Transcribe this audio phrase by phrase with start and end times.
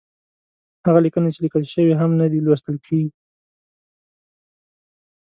[0.85, 3.11] هغه ليکنې چې ليکل شوې هم نه دي، لوستل کېږي.